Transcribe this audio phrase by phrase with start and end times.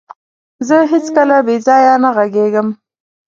[0.67, 2.67] زه هيڅکله بيځايه نه غږيږم.